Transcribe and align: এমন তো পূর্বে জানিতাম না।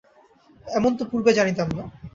এমন 0.65 0.91
তো 0.97 1.03
পূর্বে 1.11 1.31
জানিতাম 1.37 1.67
না। 1.77 1.83